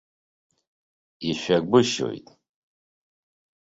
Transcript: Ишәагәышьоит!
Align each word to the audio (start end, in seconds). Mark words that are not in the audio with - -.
Ишәагәышьоит! 1.29 2.27